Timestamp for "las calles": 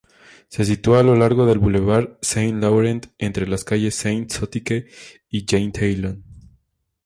3.47-3.93